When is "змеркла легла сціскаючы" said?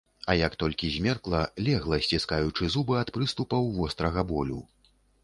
0.93-2.71